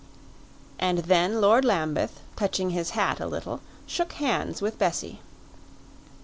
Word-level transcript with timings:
And 0.79 0.97
then 1.03 1.41
Lord 1.41 1.63
Lambeth, 1.63 2.21
touching 2.35 2.71
his 2.71 2.89
hat 2.97 3.19
a 3.19 3.27
little, 3.27 3.61
shook 3.85 4.13
hands 4.13 4.59
with 4.59 4.79
Bessie. 4.79 5.21